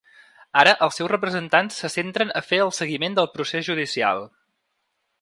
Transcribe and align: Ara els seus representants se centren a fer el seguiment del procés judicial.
Ara 0.61 0.71
els 0.85 0.97
seus 0.99 1.11
representants 1.11 1.77
se 1.83 1.91
centren 1.97 2.33
a 2.41 2.45
fer 2.49 2.61
el 2.69 2.75
seguiment 2.81 3.21
del 3.21 3.31
procés 3.39 3.71
judicial. 3.73 4.29